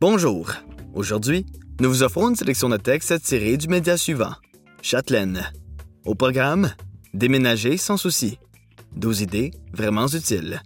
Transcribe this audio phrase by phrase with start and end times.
[0.00, 0.50] Bonjour.
[0.94, 1.44] Aujourd'hui,
[1.78, 4.32] nous vous offrons une sélection de textes tirés du média suivant.
[4.80, 5.52] Châtelaine.
[6.06, 6.70] Au programme,
[7.12, 8.38] déménager sans souci.
[8.96, 10.62] 12 idées vraiment utiles.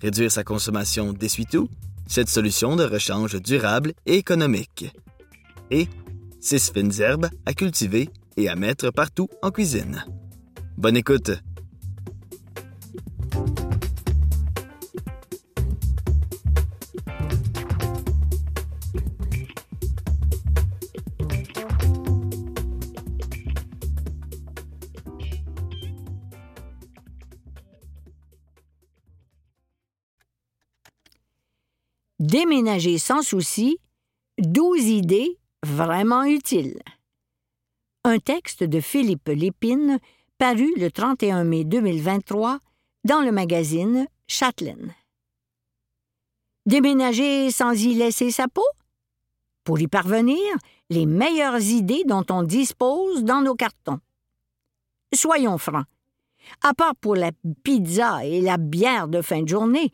[0.00, 1.68] Réduire sa consommation d'essuie-tout,
[2.06, 4.86] cette solution de rechange durable et économique.
[5.72, 5.88] Et
[6.38, 10.04] 6 fines herbes à cultiver et à mettre partout en cuisine.
[10.76, 11.32] Bonne écoute!
[32.38, 33.80] Déménager sans souci,
[34.38, 36.78] 12 idées vraiment utiles.
[38.04, 39.98] Un texte de Philippe Lépine
[40.38, 42.60] paru le 31 mai 2023
[43.02, 44.94] dans le magazine Châtelaine.
[46.64, 48.68] Déménager sans y laisser sa peau?
[49.64, 50.38] Pour y parvenir,
[50.90, 53.98] les meilleures idées dont on dispose dans nos cartons.
[55.12, 55.86] Soyons francs.
[56.62, 57.32] À part pour la
[57.64, 59.90] pizza et la bière de fin de journée,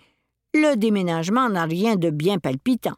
[0.55, 2.97] le déménagement n'a rien de bien palpitant.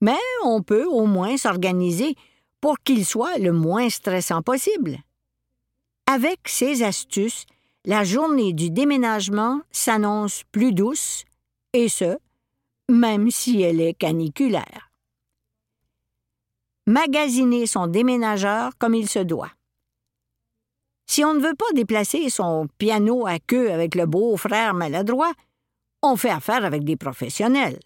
[0.00, 2.16] Mais on peut au moins s'organiser
[2.60, 4.98] pour qu'il soit le moins stressant possible.
[6.06, 7.46] Avec ces astuces,
[7.84, 11.24] la journée du déménagement s'annonce plus douce,
[11.72, 12.18] et ce,
[12.90, 14.90] même si elle est caniculaire.
[16.86, 19.52] Magasiner son déménageur comme il se doit.
[21.06, 25.32] Si on ne veut pas déplacer son piano à queue avec le beau-frère maladroit,
[26.04, 27.80] on fait affaire avec des professionnels.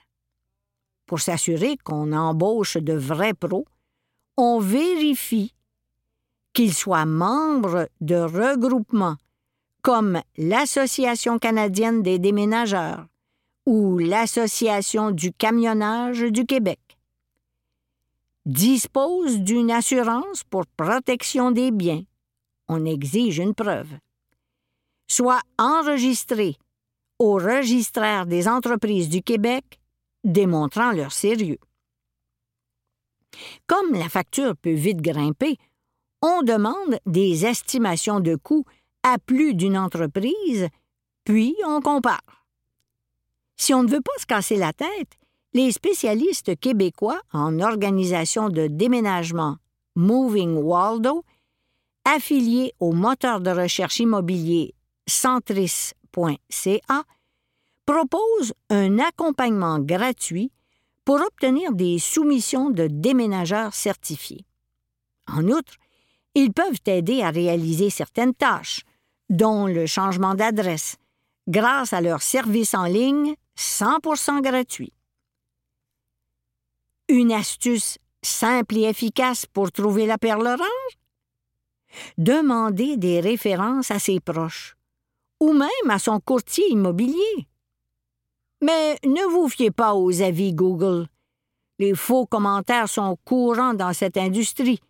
[1.06, 3.64] Pour s'assurer qu'on embauche de vrais pros,
[4.36, 5.54] on vérifie
[6.52, 9.16] qu'ils soient membres de regroupements
[9.82, 13.06] comme l'Association canadienne des déménageurs
[13.64, 16.80] ou l'Association du camionnage du Québec.
[18.44, 22.02] Dispose d'une assurance pour protection des biens.
[22.66, 23.92] On exige une preuve.
[25.06, 26.56] Soit enregistré
[27.18, 29.80] au registraire des entreprises du Québec,
[30.24, 31.58] démontrant leur sérieux.
[33.66, 35.56] Comme la facture peut vite grimper,
[36.22, 38.64] on demande des estimations de coûts
[39.02, 40.68] à plus d'une entreprise,
[41.24, 42.46] puis on compare.
[43.56, 45.18] Si on ne veut pas se casser la tête,
[45.54, 49.56] les spécialistes québécois en organisation de déménagement
[49.96, 51.24] Moving Waldo,
[52.04, 54.74] affiliés au moteur de recherche immobilier
[55.06, 55.92] Centris
[57.86, 60.52] propose un accompagnement gratuit
[61.04, 64.44] pour obtenir des soumissions de déménageurs certifiés.
[65.26, 65.74] En outre,
[66.34, 68.82] ils peuvent aider à réaliser certaines tâches,
[69.30, 70.96] dont le changement d'adresse,
[71.48, 74.92] grâce à leur service en ligne 100% gratuit.
[77.08, 80.88] Une astuce simple et efficace pour trouver la perle rare?
[82.19, 84.77] Demander des références à ses proches
[85.41, 87.49] ou même à son courtier immobilier.
[88.60, 91.09] Mais ne vous fiez pas aux avis Google.
[91.78, 94.81] Les faux commentaires sont courants dans cette industrie,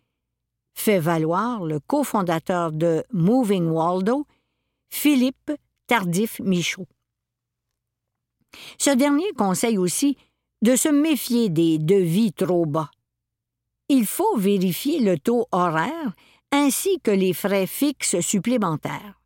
[0.73, 4.25] fait valoir le cofondateur de Moving Waldo,
[4.89, 5.51] Philippe
[5.87, 6.87] Tardif-Michaud.
[8.79, 10.17] Ce dernier conseille aussi
[10.63, 12.89] de se méfier des devis trop bas.
[13.87, 16.13] Il faut vérifier le taux horaire
[16.51, 19.18] ainsi que les frais fixes supplémentaires.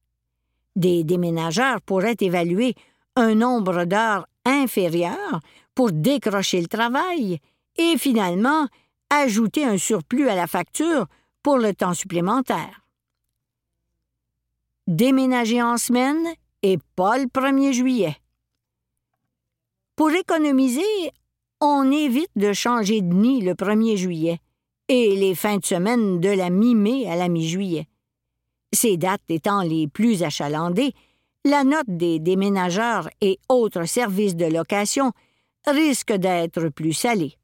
[0.76, 2.76] Des déménageurs pourraient évaluer
[3.16, 5.40] un nombre d'heures inférieur
[5.76, 7.40] pour décrocher le travail
[7.78, 8.68] et finalement
[9.10, 11.08] ajouter un surplus à la facture
[11.42, 12.81] pour le temps supplémentaire.
[14.88, 16.28] Déménager en semaine
[16.62, 18.18] et pas le 1er juillet.
[19.96, 21.12] Pour économiser,
[21.62, 24.40] on évite de changer de nid le 1er juillet
[24.88, 27.88] et les fins de semaine de la mi-mai à la mi-juillet.
[28.74, 30.94] Ces dates étant les plus achalandées,
[31.46, 35.12] la note des déménageurs et autres services de location
[35.68, 37.38] risque d'être plus salée.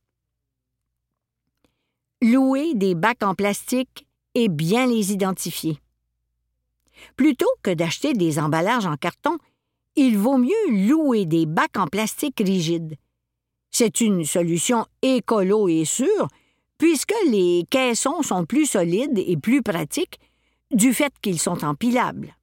[2.21, 5.79] Louer des bacs en plastique et bien les identifier.
[7.15, 9.37] Plutôt que d'acheter des emballages en carton,
[9.95, 12.95] il vaut mieux louer des bacs en plastique rigides.
[13.69, 16.27] C'est une solution écolo et sûre,
[16.77, 20.19] puisque les caissons sont plus solides et plus pratiques
[20.71, 22.35] du fait qu'ils sont empilables.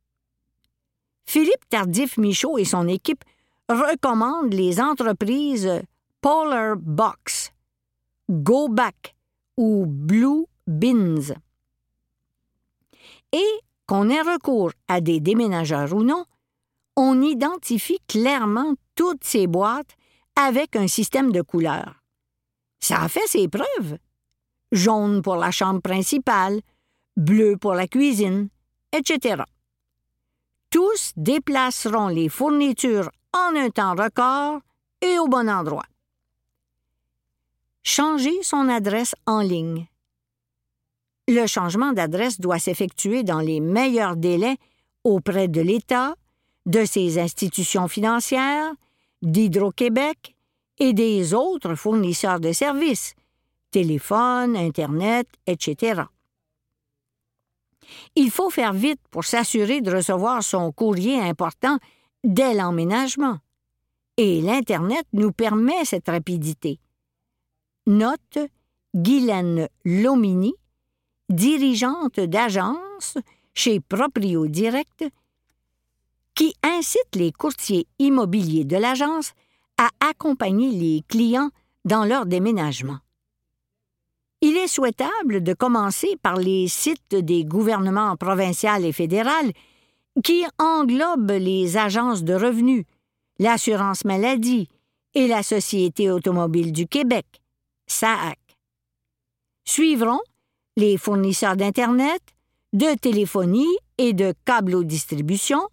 [1.25, 3.25] Philippe Tardif-Michaud et son équipe
[3.69, 5.82] recommandent les entreprises
[6.20, 7.52] Polar Box,
[8.31, 9.14] Go Back
[9.56, 11.34] ou Blue Bins.
[13.32, 16.25] Et qu'on ait recours à des déménageurs ou non,
[16.96, 19.96] on identifie clairement toutes ces boîtes
[20.34, 22.02] avec un système de couleurs.
[22.81, 23.99] Ça a fait ses preuves.
[24.72, 26.61] Jaune pour la chambre principale,
[27.17, 28.49] bleu pour la cuisine,
[28.93, 29.43] etc.
[30.71, 34.61] Tous déplaceront les fournitures en un temps record
[35.01, 35.87] et au bon endroit.
[37.83, 39.87] Changer son adresse en ligne.
[41.29, 44.57] Le changement d'adresse doit s'effectuer dans les meilleurs délais
[45.05, 46.15] auprès de l'État,
[46.67, 48.73] de ses institutions financières,
[49.23, 50.35] d'Hydro-Québec
[50.79, 53.15] et des autres fournisseurs de services,
[53.71, 56.03] téléphone, Internet, etc.
[58.15, 61.79] Il faut faire vite pour s'assurer de recevoir son courrier important
[62.25, 63.38] dès l'emménagement.
[64.17, 66.81] Et l'Internet nous permet cette rapidité.
[67.87, 68.38] Note
[68.94, 70.55] Guylaine Lomini,
[71.29, 73.19] dirigeante d'agence
[73.55, 75.05] chez Proprio Direct,
[76.35, 79.32] qui incite les courtiers immobiliers de l'agence
[79.79, 81.50] à accompagner les clients
[81.85, 82.99] dans leur déménagement.
[84.43, 89.53] Il est souhaitable de commencer par les sites des gouvernements provincial et fédéral
[90.23, 92.85] qui englobent les agences de revenus,
[93.38, 94.69] l'assurance maladie
[95.15, 97.27] et la Société automobile du Québec,
[97.87, 98.38] SAAC.
[99.65, 100.21] Suivront
[100.77, 102.23] les fournisseurs d'Internet,
[102.73, 105.67] de téléphonie et de câbleau-distribution,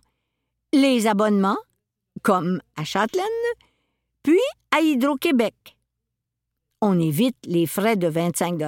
[0.71, 1.57] les abonnements,
[2.21, 3.25] comme à Châtelaine,
[4.23, 4.39] puis
[4.71, 5.72] à Hydro-Québec.
[6.85, 8.61] On évite les frais de 25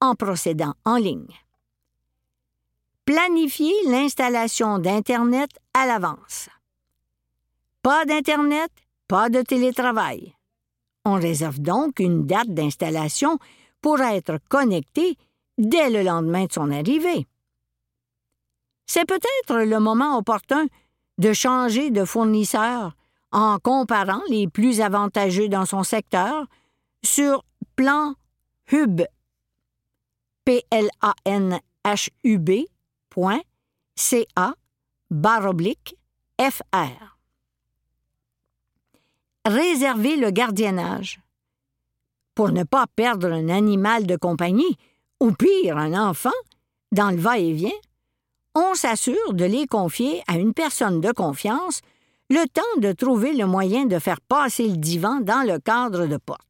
[0.00, 1.34] en procédant en ligne.
[3.04, 6.48] Planifier l'installation d'Internet à l'avance.
[7.82, 8.70] Pas d'Internet,
[9.06, 10.34] pas de télétravail.
[11.04, 13.38] On réserve donc une date d'installation
[13.82, 15.18] pour être connecté
[15.58, 17.26] dès le lendemain de son arrivée.
[18.86, 20.64] C'est peut-être le moment opportun
[21.18, 22.96] de changer de fournisseur
[23.30, 26.46] en comparant les plus avantageux dans son secteur
[27.06, 27.44] sur
[27.76, 28.14] plan
[28.72, 29.00] hub
[30.44, 32.66] p l a n h u b
[33.94, 34.54] .ca
[35.10, 35.96] baroblique
[36.38, 37.16] fr
[39.46, 41.20] Réserver le gardiennage.
[42.34, 44.76] Pour ne pas perdre un animal de compagnie,
[45.20, 46.38] ou pire, un enfant,
[46.90, 47.70] dans le va-et-vient,
[48.54, 51.80] on s'assure de les confier à une personne de confiance
[52.28, 56.16] le temps de trouver le moyen de faire passer le divan dans le cadre de
[56.16, 56.42] porte.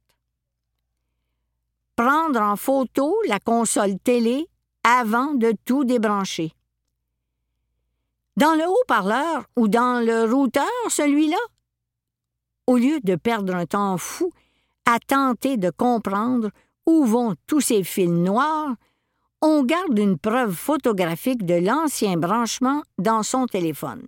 [1.97, 4.47] Prendre en photo la console télé
[4.83, 6.53] avant de tout débrancher.
[8.37, 11.39] Dans le haut-parleur ou dans le routeur, celui-là?
[12.67, 14.31] Au lieu de perdre un temps fou
[14.85, 16.51] à tenter de comprendre
[16.85, 18.75] où vont tous ces fils noirs,
[19.41, 24.07] on garde une preuve photographique de l'ancien branchement dans son téléphone.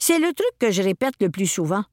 [0.00, 1.84] C'est le truc que je répète le plus souvent.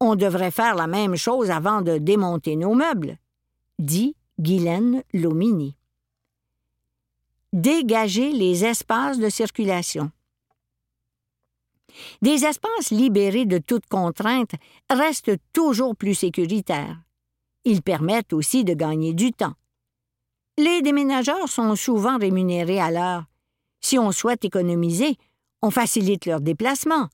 [0.00, 3.18] On devrait faire la même chose avant de démonter nos meubles,
[3.78, 5.76] dit Guylaine Lomini.
[7.52, 10.10] Dégager les espaces de circulation.
[12.20, 14.52] Des espaces libérés de toute contrainte
[14.90, 17.00] restent toujours plus sécuritaires.
[17.64, 19.54] Ils permettent aussi de gagner du temps.
[20.58, 23.24] Les déménageurs sont souvent rémunérés à l'heure.
[23.80, 25.16] Si on souhaite économiser,
[25.62, 27.08] on facilite leur déplacement.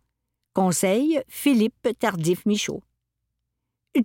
[0.54, 2.82] Conseil Philippe Tardif-Michaud.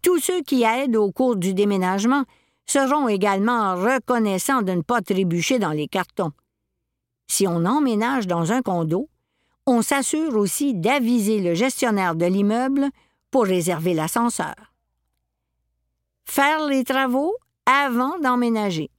[0.01, 2.25] Tous ceux qui aident au cours du déménagement
[2.67, 6.31] seront également reconnaissants de ne pas trébucher dans les cartons.
[7.27, 9.09] Si on emménage dans un condo,
[9.65, 12.87] on s'assure aussi d'aviser le gestionnaire de l'immeuble
[13.31, 14.55] pour réserver l'ascenseur
[16.27, 18.91] faire les travaux avant d'emménager.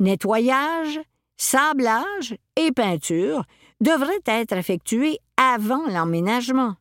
[0.00, 1.00] Nettoyage,
[1.36, 3.44] sablage et peinture
[3.80, 6.74] devraient être effectués avant l'emménagement.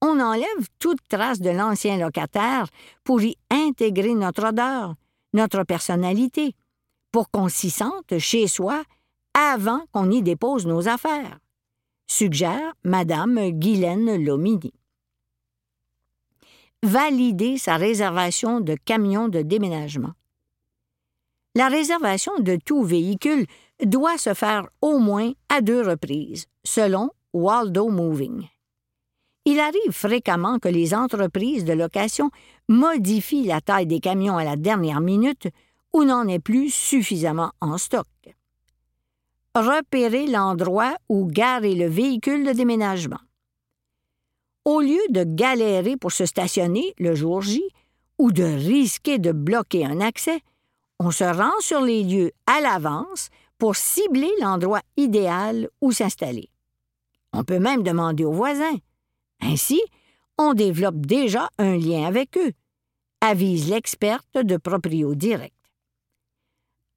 [0.00, 2.66] On enlève toute trace de l'ancien locataire
[3.04, 4.94] pour y intégrer notre odeur,
[5.32, 6.54] notre personnalité,
[7.10, 8.82] pour qu'on s'y sente chez soi
[9.34, 11.38] avant qu'on y dépose nos affaires,
[12.06, 14.72] suggère Madame Guylaine Lomini
[16.84, 20.12] valider sa réservation de camion de déménagement.
[21.56, 23.46] La réservation de tout véhicule
[23.82, 28.48] doit se faire au moins à deux reprises, selon Waldo Moving.
[29.46, 32.30] Il arrive fréquemment que les entreprises de location
[32.68, 35.48] modifient la taille des camions à la dernière minute
[35.92, 38.06] ou n'en est plus suffisamment en stock.
[39.54, 43.20] Repérer l'endroit où garer le véhicule de déménagement.
[44.64, 47.62] Au lieu de galérer pour se stationner le jour J
[48.18, 50.40] ou de risquer de bloquer un accès,
[50.98, 56.48] on se rend sur les lieux à l'avance pour cibler l'endroit idéal où s'installer.
[57.32, 58.78] On peut même demander aux voisins.
[59.40, 59.80] Ainsi,
[60.38, 62.52] on développe déjà un lien avec eux,
[63.20, 65.54] avise l'experte de Proprio Direct.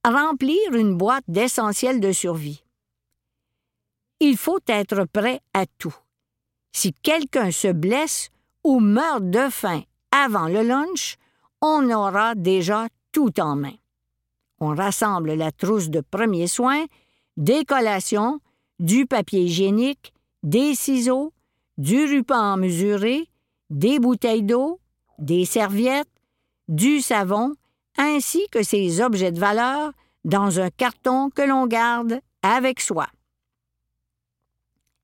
[0.03, 2.63] Remplir une boîte d'essentiels de survie.
[4.20, 5.96] Il faut être prêt à tout.
[6.72, 8.29] Si quelqu'un se blesse
[8.63, 11.17] ou meurt de faim avant le lunch,
[11.62, 13.75] on aura déjà tout en main.
[14.60, 16.86] On rassemble la trousse de premiers soins,
[17.36, 18.39] des collations,
[18.79, 20.13] du papier hygiénique,
[20.44, 21.34] des ciseaux,
[21.77, 23.29] du ruban mesuré,
[23.69, 24.79] des bouteilles d'eau,
[25.19, 26.07] des serviettes,
[26.67, 27.53] du savon,
[27.98, 29.91] ainsi que ces objets de valeur
[30.24, 33.07] dans un carton que l'on garde avec soi.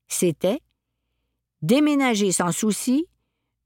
[0.08, 0.60] C'était
[1.62, 3.06] Déménager sans souci,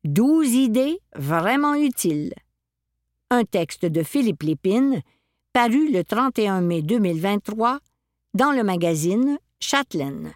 [0.05, 2.33] douze idées vraiment utiles.
[3.31, 5.03] Un texte de Philippe Lépine,
[5.53, 7.81] paru le 31 mai 2023
[8.35, 10.33] dans le magazine Châtelaine.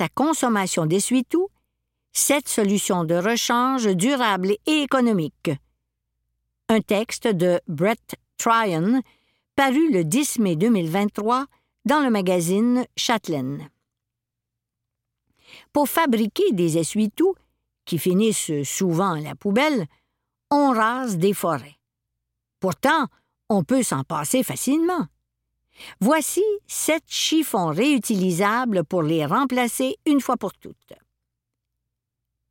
[0.00, 1.48] Sa consommation d'essuie-tout,
[2.10, 5.50] cette solution de rechange durable et économique.
[6.70, 9.02] Un texte de Brett Tryon,
[9.56, 11.44] paru le 10 mai 2023
[11.84, 13.68] dans le magazine Châtelaine.
[15.74, 17.34] Pour fabriquer des essuie-tout,
[17.84, 19.84] qui finissent souvent à la poubelle,
[20.50, 21.76] on rase des forêts.
[22.58, 23.06] Pourtant,
[23.50, 25.08] on peut s'en passer facilement.
[26.00, 30.94] Voici sept chiffons réutilisables pour les remplacer une fois pour toutes.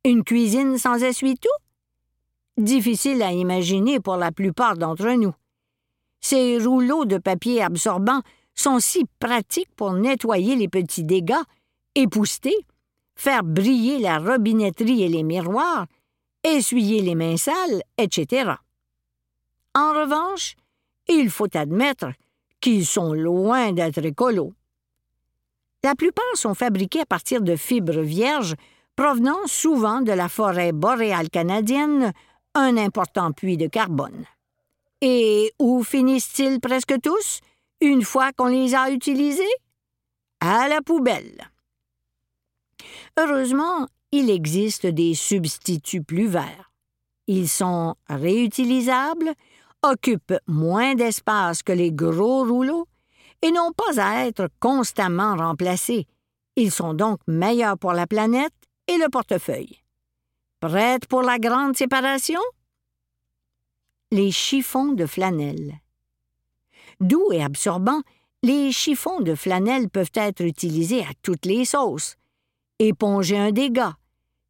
[0.04, 1.48] Une cuisine sans essuie-tout?
[2.56, 5.34] Difficile à imaginer pour la plupart d'entre nous.
[6.20, 8.20] Ces rouleaux de papier absorbant
[8.54, 11.34] sont si pratiques pour nettoyer les petits dégâts,
[11.94, 12.54] épousseter,
[13.14, 15.86] faire briller la robinetterie et les miroirs,
[16.44, 18.52] essuyer les mains sales, etc.
[19.74, 20.56] En revanche,
[21.08, 22.12] il faut admettre
[22.60, 24.52] qu'ils sont loin d'être écolos.
[25.82, 28.54] La plupart sont fabriqués à partir de fibres vierges
[28.96, 32.12] provenant souvent de la forêt boréale canadienne,
[32.54, 34.26] un important puits de carbone.
[35.00, 37.40] Et où finissent-ils presque tous,
[37.80, 39.42] une fois qu'on les a utilisés?
[40.40, 41.50] À la poubelle.
[43.18, 46.70] Heureusement, il existe des substituts plus verts.
[47.26, 49.32] Ils sont réutilisables
[49.82, 52.86] occupent moins d'espace que les gros rouleaux
[53.42, 56.06] et n'ont pas à être constamment remplacés.
[56.56, 58.52] Ils sont donc meilleurs pour la planète
[58.86, 59.78] et le portefeuille.
[60.60, 62.40] Prêtes pour la grande séparation?
[64.10, 65.78] Les chiffons de flanelle.
[67.00, 68.02] Doux et absorbants,
[68.42, 72.16] les chiffons de flanelle peuvent être utilisés à toutes les sauces.
[72.78, 73.96] Éponger un dégât,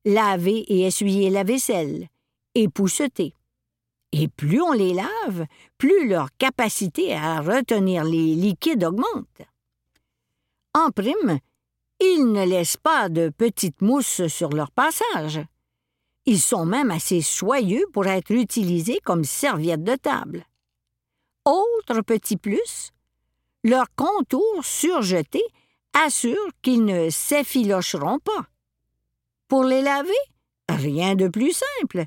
[0.05, 2.09] laver et essuyer la vaisselle,
[2.55, 3.35] épousseter,
[4.13, 5.47] et plus on les lave,
[5.79, 9.43] plus leur capacité à retenir les liquides augmente.
[10.75, 11.39] En prime,
[12.01, 15.41] ils ne laissent pas de petites mousses sur leur passage.
[16.27, 20.45] Ils sont même assez soyeux pour être utilisés comme serviettes de table.
[21.45, 22.91] Autre petit plus,
[23.65, 25.43] leur contour surjeté
[25.93, 28.47] assure qu'ils ne s'effilocheront pas.
[29.49, 30.13] Pour les laver,
[30.69, 32.05] rien de plus simple.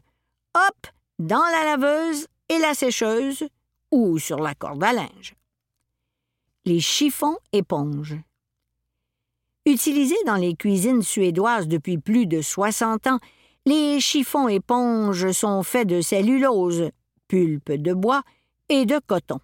[0.55, 0.88] Hop,
[1.24, 3.48] dans la laveuse et la sécheuse
[3.92, 5.36] ou sur la corde à linge.
[6.65, 8.18] Les chiffons éponges.
[9.65, 13.20] Utilisés dans les cuisines suédoises depuis plus de 60 ans,
[13.65, 16.89] les chiffons éponges sont faits de cellulose,
[17.30, 18.24] pulpe de bois
[18.68, 19.39] et de coton.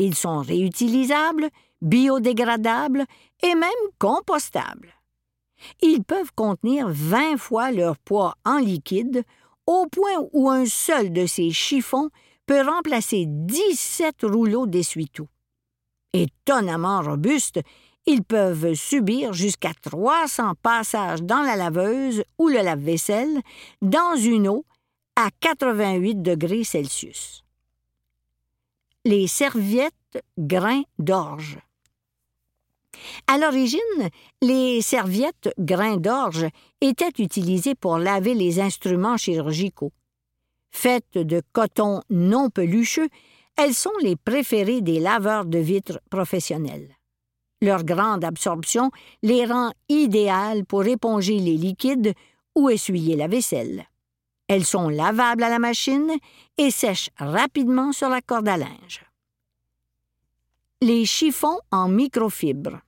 [0.00, 1.50] Ils sont réutilisables,
[1.82, 3.04] biodégradables
[3.44, 3.70] et même
[4.00, 4.92] compostables.
[5.82, 9.22] Ils peuvent contenir 20 fois leur poids en liquide
[9.66, 12.10] au point où un seul de ces chiffons
[12.46, 15.28] peut remplacer 17 rouleaux d'essuie-tout.
[16.12, 17.60] Étonnamment robustes,
[18.06, 23.40] ils peuvent subir jusqu'à 300 passages dans la laveuse ou le lave-vaisselle
[23.82, 24.64] dans une eau
[25.16, 27.44] à 88 degrés Celsius.
[29.04, 31.58] Les serviettes grains d'orge.
[33.26, 33.80] À l'origine,
[34.42, 36.46] les serviettes grains d'orge
[36.80, 39.92] étaient utilisées pour laver les instruments chirurgicaux.
[40.70, 43.08] Faites de coton non pelucheux,
[43.56, 46.94] elles sont les préférées des laveurs de vitres professionnels.
[47.62, 48.90] Leur grande absorption
[49.22, 52.12] les rend idéales pour éponger les liquides
[52.54, 53.86] ou essuyer la vaisselle.
[54.48, 56.12] Elles sont lavables à la machine
[56.58, 59.04] et sèchent rapidement sur la corde à linge.
[60.82, 62.80] Les chiffons en microfibre.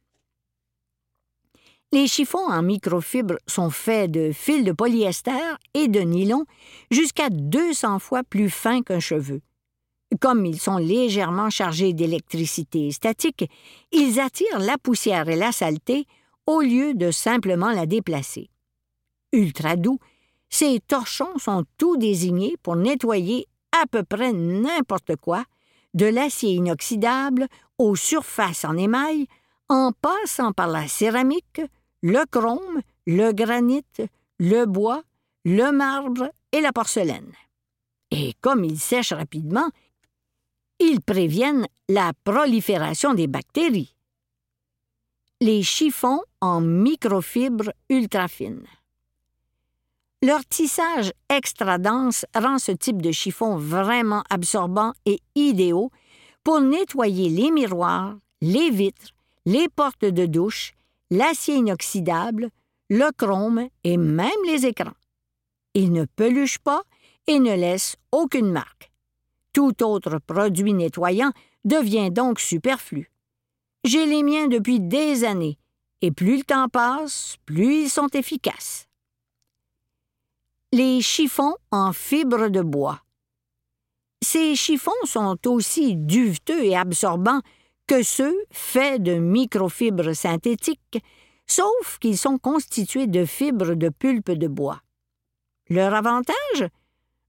[1.90, 6.44] Les chiffons en microfibre sont faits de fils de polyester et de nylon
[6.90, 9.40] jusqu'à 200 fois plus fins qu'un cheveu.
[10.20, 13.50] Comme ils sont légèrement chargés d'électricité statique,
[13.90, 16.06] ils attirent la poussière et la saleté
[16.46, 18.50] au lieu de simplement la déplacer.
[19.32, 19.98] Ultra doux,
[20.50, 25.44] ces torchons sont tout désignés pour nettoyer à peu près n'importe quoi,
[25.94, 27.46] de l'acier inoxydable
[27.78, 29.26] aux surfaces en émail,
[29.68, 31.60] en passant par la céramique,
[32.02, 33.84] le chrome, le granit,
[34.38, 35.02] le bois,
[35.44, 37.32] le marbre et la porcelaine.
[38.10, 39.68] Et comme ils sèchent rapidement,
[40.80, 43.94] ils préviennent la prolifération des bactéries.
[45.40, 48.66] Les chiffons en microfibres ultra fines.
[50.20, 55.92] Leur tissage extra dense rend ce type de chiffon vraiment absorbant et idéaux
[56.42, 59.12] pour nettoyer les miroirs, les vitres,
[59.46, 60.72] les portes de douche,
[61.10, 62.50] l'acier inoxydable,
[62.90, 64.96] le chrome et même les écrans.
[65.74, 66.82] Ils ne peluchent pas
[67.26, 68.90] et ne laissent aucune marque.
[69.52, 71.32] Tout autre produit nettoyant
[71.64, 73.10] devient donc superflu.
[73.84, 75.58] J'ai les miens depuis des années,
[76.00, 78.88] et plus le temps passe, plus ils sont efficaces
[80.72, 83.00] les chiffons en fibre de bois.
[84.22, 87.40] Ces chiffons sont aussi duveteux et absorbants
[87.88, 91.02] que ceux faits de microfibres synthétiques,
[91.46, 94.82] sauf qu'ils sont constitués de fibres de pulpe de bois.
[95.70, 96.68] Leur avantage?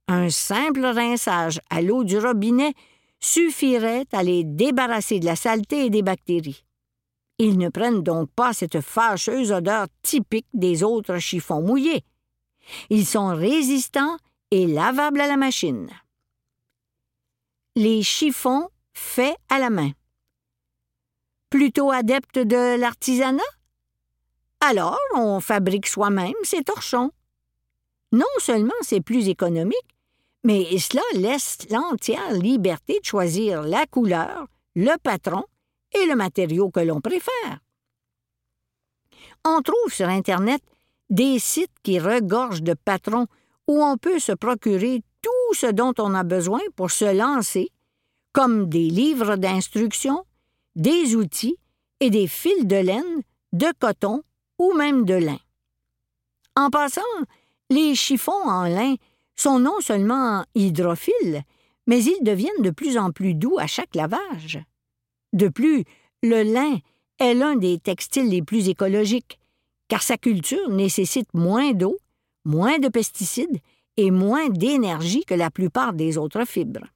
[0.08, 2.74] Un simple rinçage à l'eau du robinet
[3.20, 6.64] suffirait à les débarrasser de la saleté et des bactéries.
[7.38, 12.04] Ils ne prennent donc pas cette fâcheuse odeur typique des autres chiffons mouillés.
[12.90, 14.18] Ils sont résistants
[14.52, 15.90] et lavables à la machine.
[17.76, 19.92] Les chiffons faits à la main.
[21.50, 23.42] Plutôt adepte de l'artisanat?
[24.62, 27.12] Alors, on fabrique soi-même ses torchons.
[28.12, 29.96] Non seulement c'est plus économique,
[30.44, 35.44] mais cela laisse l'entière liberté de choisir la couleur, le patron
[35.94, 37.60] et le matériau que l'on préfère.
[39.46, 40.62] On trouve sur Internet
[41.10, 43.28] des sites qui regorgent de patrons
[43.68, 47.70] où on peut se procurer tout ce dont on a besoin pour se lancer,
[48.34, 50.26] comme des livres d'instructions,
[50.80, 51.58] des outils
[52.00, 54.24] et des fils de laine, de coton
[54.58, 55.40] ou même de lin.
[56.56, 57.02] En passant,
[57.70, 58.96] les chiffons en lin
[59.36, 61.44] sont non seulement hydrophiles,
[61.86, 64.60] mais ils deviennent de plus en plus doux à chaque lavage.
[65.34, 65.84] De plus,
[66.24, 66.78] le lin
[67.20, 69.38] est l'un des textiles les plus écologiques,
[69.90, 71.98] car sa culture nécessite moins d'eau,
[72.46, 73.60] moins de pesticides
[73.98, 76.88] et moins d'énergie que la plupart des autres fibres.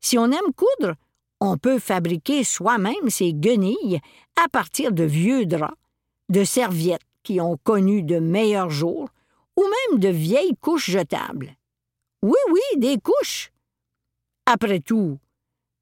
[0.00, 0.96] Si on aime coudre,
[1.44, 4.00] on peut fabriquer soi-même ses guenilles
[4.42, 5.76] à partir de vieux draps,
[6.30, 9.08] de serviettes qui ont connu de meilleurs jours,
[9.56, 11.54] ou même de vieilles couches jetables.
[12.22, 13.52] Oui, oui, des couches.
[14.46, 15.18] Après tout,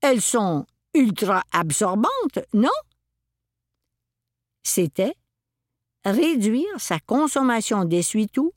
[0.00, 2.68] elles sont ultra absorbantes, non?
[4.64, 5.14] C'était
[6.04, 8.52] réduire sa consommation d'essuie-tout,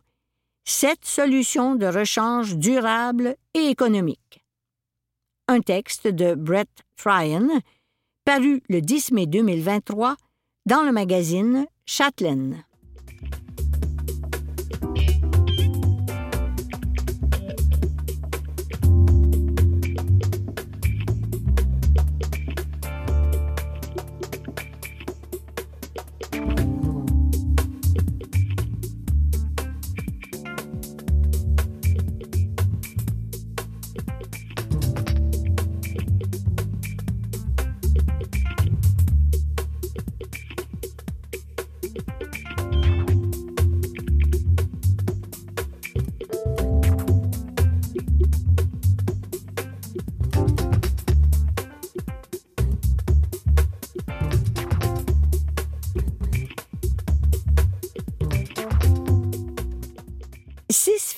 [0.64, 4.45] cette solution de rechange durable et économique.
[5.48, 7.62] Un texte de Brett Tryon,
[8.24, 10.16] paru le 10 mai 2023
[10.66, 11.68] dans le magazine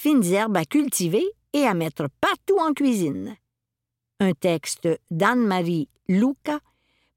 [0.08, 0.34] Chatelaine.
[0.34, 3.36] herbes à cultiver et à mettre partout en cuisine.
[4.20, 6.60] Un texte d'Anne-Marie Luca,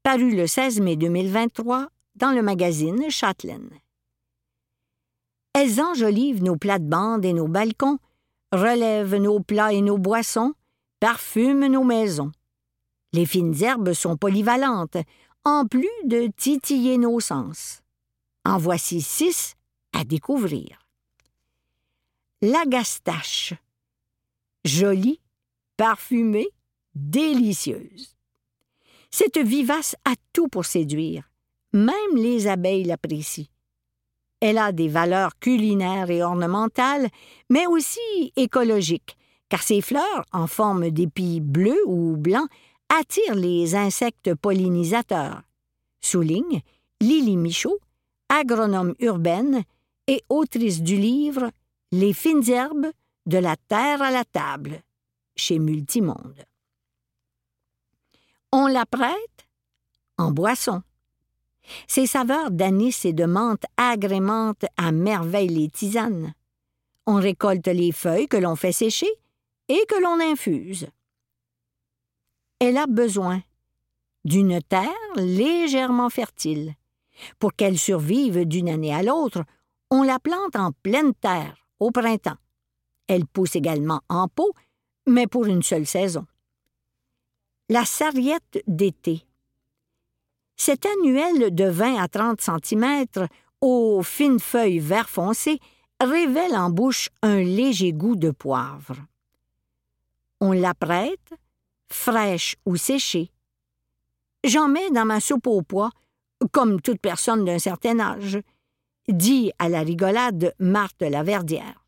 [0.03, 3.69] paru le 16 mai 2023 dans le magazine Châtelaine.
[5.53, 7.99] Elles enjolivent nos plates-bandes et nos balcons,
[8.51, 10.53] relèvent nos plats et nos boissons,
[10.99, 12.31] parfument nos maisons.
[13.13, 14.97] Les fines herbes sont polyvalentes,
[15.43, 17.81] en plus de titiller nos sens.
[18.45, 19.55] En voici six
[19.93, 20.80] à découvrir.
[22.43, 23.53] La gastache.
[24.65, 25.21] Jolie,
[25.77, 26.49] parfumée,
[26.95, 28.15] délicieuse.
[29.11, 31.29] Cette vivace a tout pour séduire.
[31.71, 33.45] Même les abeilles l'apprécient.
[34.39, 37.09] Elle a des valeurs culinaires et ornementales,
[37.51, 42.49] mais aussi écologiques, car ses fleurs, en forme d'épis bleus ou blancs,
[42.89, 45.43] attirent les insectes pollinisateurs.
[46.01, 46.61] Souligne
[47.01, 47.77] Lily Michaud,
[48.29, 49.61] agronome urbaine
[50.07, 51.51] et autrice du livre
[51.93, 52.91] Les fines herbes
[53.25, 54.81] de la terre à la table
[55.35, 56.45] chez Multimonde.
[58.53, 59.47] On la prête
[60.17, 60.83] en boisson.
[61.87, 66.33] Ses saveurs d'anis et de menthe agrémentent à merveille les tisanes.
[67.05, 69.11] On récolte les feuilles que l'on fait sécher
[69.67, 70.87] et que l'on infuse.
[72.59, 73.41] Elle a besoin
[74.23, 76.75] d'une terre légèrement fertile.
[77.37, 79.43] Pour qu'elle survive d'une année à l'autre,
[79.89, 82.37] on la plante en pleine terre, au printemps.
[83.07, 84.53] Elle pousse également en pot,
[85.07, 86.25] mais pour une seule saison.
[87.67, 89.25] La sarriette d'été.
[90.55, 93.05] Cet annuel de 20 à 30 cm,
[93.61, 95.59] aux fines feuilles vert foncé,
[95.99, 98.97] révèle en bouche un léger goût de poivre.
[100.39, 101.33] On l'apprête,
[101.91, 103.31] fraîche ou séchée.
[104.43, 105.91] J'en mets dans ma soupe au pois,
[106.51, 108.39] comme toute personne d'un certain âge,
[109.07, 111.85] dit à la rigolade Marthe Laverdière.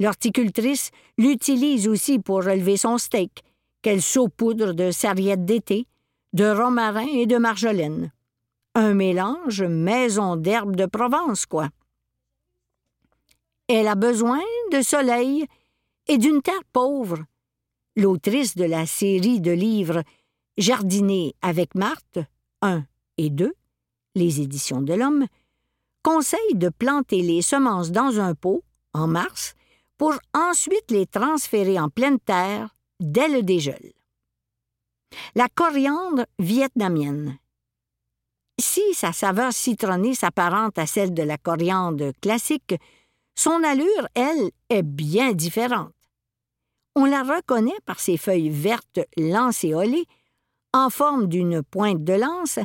[0.00, 3.44] L'horticultrice l'utilise aussi pour relever son steak,
[3.82, 5.86] qu'elle saupoudre de sarriette d'été,
[6.32, 8.12] de romarin et de marjolaine.
[8.74, 11.68] Un mélange maison d'herbe de Provence, quoi.
[13.68, 14.40] Elle a besoin
[14.72, 15.46] de soleil
[16.08, 17.24] et d'une terre pauvre.
[17.96, 20.02] L'autrice de la série de livres
[20.58, 22.18] Jardiner avec Marthe,
[22.62, 22.84] 1
[23.18, 23.54] et 2,
[24.16, 25.26] les éditions de l'Homme,
[26.04, 28.62] conseille de planter les semences dans un pot,
[28.92, 29.54] en mars,
[29.98, 33.92] pour ensuite les transférer en pleine terre dès le dégel.
[35.34, 37.38] La coriandre vietnamienne.
[38.60, 42.74] Si sa saveur citronnée s'apparente à celle de la coriandre classique,
[43.34, 45.92] son allure, elle, est bien différente.
[46.94, 50.06] On la reconnaît par ses feuilles vertes lancéolées,
[50.72, 52.58] en forme d'une pointe de lance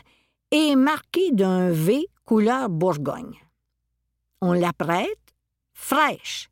[0.52, 3.39] et marquée d'un V couleur Bourgogne.
[4.39, 5.34] On la prête
[5.74, 6.52] fraîche.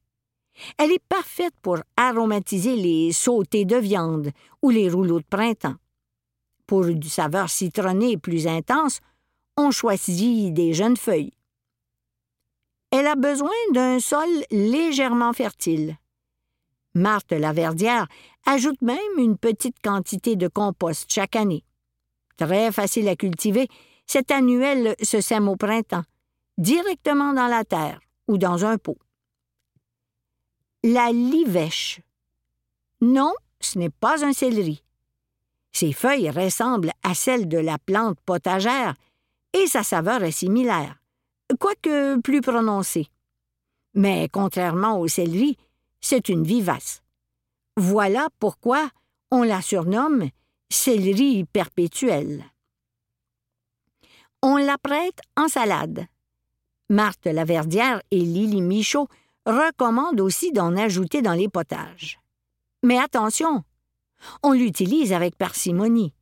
[0.80, 4.32] Elle est parfaite pour aromatiser les sautés de viande
[4.64, 5.76] ou les rouleaux de printemps.
[6.66, 9.02] Pour une saveur citronnée plus intense,
[9.56, 11.34] on choisit des jeunes feuilles.
[12.90, 15.96] Elle a besoin d'un sol légèrement fertile.
[16.96, 18.08] Marthe Laverdière
[18.48, 21.64] ajoute même une petite quantité de compost chaque année.
[22.36, 23.68] Très facile à cultiver,
[24.08, 26.04] cet annuel se sème au printemps,
[26.58, 28.98] directement dans la terre ou dans un pot.
[30.84, 32.02] La livèche.
[33.02, 34.84] Non, ce n'est pas un céleri.
[35.74, 38.96] Ses feuilles ressemblent à celles de la plante potagère
[39.54, 40.96] et sa saveur est similaire,
[41.60, 43.10] quoique plus prononcée.
[43.94, 45.58] Mais contrairement au céleri,
[46.02, 47.02] c'est une vivace.
[47.76, 48.90] Voilà pourquoi
[49.32, 50.30] on la surnomme
[50.70, 52.44] céleri perpétuel.
[54.44, 56.06] On la prête en salade.
[56.90, 59.08] Marthe Laverdière et Lily Michaud
[59.48, 62.20] recommandent aussi d'en ajouter dans les potages.
[62.84, 63.64] Mais attention,
[64.44, 66.14] on l'utilise avec parcimonie,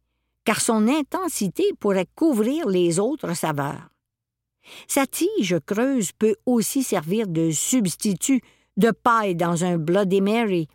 [0.46, 3.90] car son intensité pourrait couvrir les autres saveurs.
[4.88, 8.42] Sa tige creuse peut aussi servir de substitut
[8.78, 10.68] de paille dans un Bloody Mary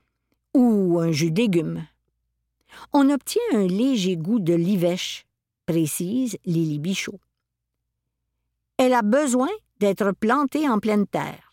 [0.54, 1.86] ou un jus de légumes.
[2.92, 5.26] On obtient un léger goût de livèche,
[5.66, 7.18] précise Lily Bichot.
[8.80, 11.52] Elle a besoin d'être plantée en pleine terre.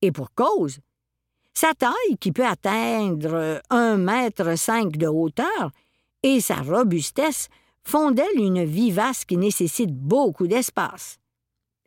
[0.00, 0.78] Et pour cause.
[1.52, 5.70] Sa taille, qui peut atteindre un mètre cinq de hauteur,
[6.22, 7.48] et sa robustesse
[7.84, 11.18] font d'elle une vivace qui nécessite beaucoup d'espace.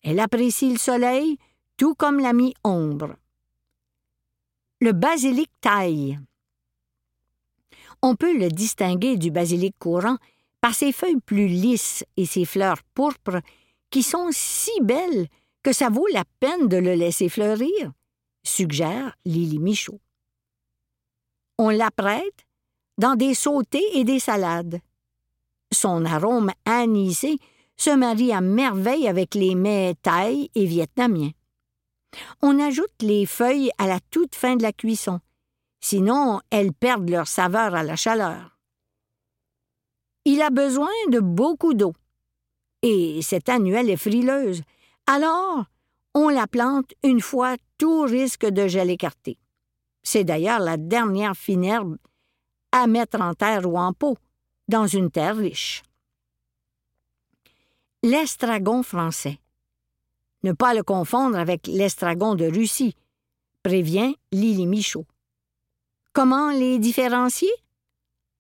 [0.04, 1.40] Elle apprécie le soleil,
[1.78, 3.16] tout comme la mi-ombre
[4.82, 6.20] le basilic taille.
[8.04, 10.18] On peut le distinguer du basilic courant
[10.62, 13.42] par ses feuilles plus lisses et ses fleurs pourpres
[13.96, 15.30] qui sont si belles
[15.64, 17.94] que ça vaut la peine de le laisser fleurir,
[18.44, 20.02] suggère Lily Michaud.
[21.58, 22.46] On l'apprête
[22.98, 24.82] dans des sautés et des salades.
[25.72, 27.38] Son arôme anisé
[27.78, 31.32] se marient à merveille avec les mets thaï et vietnamiens.
[32.42, 35.22] On ajoute les feuilles à la toute fin de la cuisson,
[35.80, 38.60] sinon elles perdent leur saveur à la chaleur.
[40.26, 41.94] Il a besoin de beaucoup d'eau,
[42.88, 44.62] et cette annuelle est frileuse,
[45.08, 45.66] alors
[46.14, 49.40] on la plante une fois tout risque de gel écarté.
[50.04, 51.98] C'est d'ailleurs la dernière fine herbe
[52.72, 54.18] à mettre en terre ou en pot,
[54.68, 55.82] dans une terre riche.
[58.04, 59.40] L'estragon français.
[60.44, 62.96] Ne pas le confondre avec l'estragon de Russie,
[63.64, 65.08] prévient Lily Michaud.
[66.14, 67.52] Comment les différencier?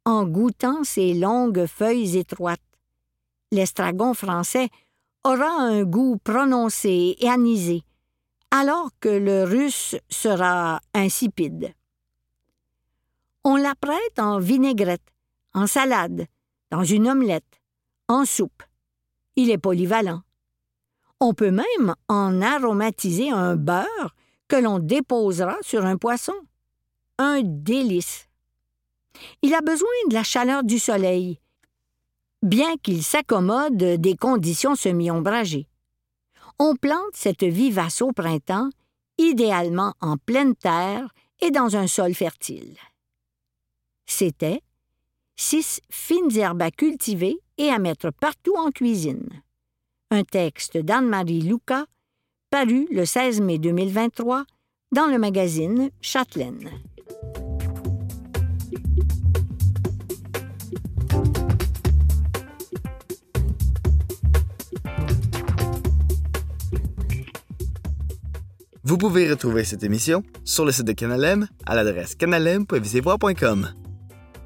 [0.06, 2.62] En goûtant ses longues feuilles étroites.
[3.52, 4.70] L'estragon français
[5.24, 7.84] aura un goût prononcé et anisé,
[8.52, 11.74] alors que le russe sera insipide.
[13.44, 15.14] On la prête en vinaigrette,
[15.54, 16.26] en salade,
[16.72, 17.62] dans une omelette,
[18.08, 18.64] en soupe.
[19.36, 20.22] Il est polyvalent.
[21.20, 24.16] On peut même en aromatiser un beurre
[24.48, 26.34] que l'on déposera sur un poisson.
[27.18, 28.28] Un délice.
[29.42, 31.40] Il a besoin de la chaleur du soleil,
[32.42, 35.68] bien qu'il s'accommode des conditions semi-ombragées.
[36.60, 38.70] On plante cette vivace au printemps,
[39.18, 42.78] idéalement en pleine terre et dans un sol fertile.
[44.06, 44.62] C'était
[45.36, 49.30] six fines herbes à cultiver et à mettre partout en cuisine.
[50.12, 51.86] Un texte d'Anne-Marie Luca,
[52.50, 54.46] paru le 16 mai 2023
[54.92, 56.70] dans le magazine Châtelaine.
[68.88, 73.74] Vous pouvez retrouver cette émission sur le site de Canalem à l'adresse canalem.visivoix.com.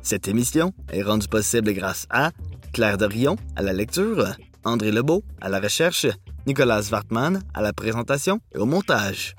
[0.02, 2.32] Cette émission est rendue possible grâce à
[2.72, 4.26] Claire Dorion à la lecture,
[4.64, 6.08] André Lebeau à la recherche,
[6.48, 9.36] Nicolas Wartmann à la présentation et au montage.